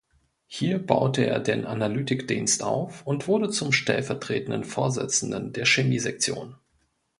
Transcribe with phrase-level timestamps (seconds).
[0.47, 6.55] Hier baute er den Analytik-Dienst auf und wurde zum stellvertretenden Vorsitzenden der Chemie-Sektion.